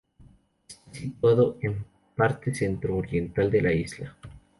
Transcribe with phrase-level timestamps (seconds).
[0.73, 4.17] Está situado en parte centro-oriental de la isla.